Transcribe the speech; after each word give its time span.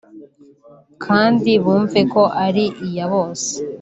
kandi 1.03 1.51
bumve 1.63 2.01
ko 2.13 2.23
ari 2.45 2.65
iya 2.87 3.05
bose 3.13 3.49